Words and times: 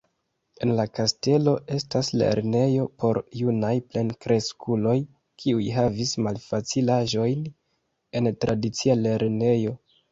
En 0.65 0.71
la 0.77 0.85
kastelo 0.99 1.51
estas 1.75 2.09
lernejo 2.21 2.87
por 3.03 3.19
junaj 3.41 3.73
plenkreskuloj, 3.91 4.97
kiuj 5.45 5.71
havis 5.79 6.19
malfacilaĵojn 6.31 7.49
en 8.23 8.33
tradicia 8.45 9.03
lernejo. 9.07 9.81